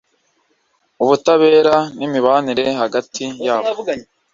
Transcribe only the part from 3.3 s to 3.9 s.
yabo